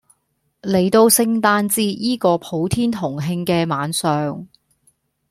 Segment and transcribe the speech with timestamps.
[0.63, 4.47] 嚟到聖誕節依個普天同慶嘅晚上